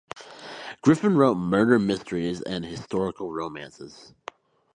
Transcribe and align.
Griffin 0.81 1.15
wrote 1.15 1.35
murder 1.35 1.77
mysteries 1.77 2.41
and 2.41 2.65
historical 2.65 3.31
romances. 3.31 4.15